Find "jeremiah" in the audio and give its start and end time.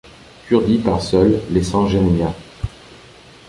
1.87-2.33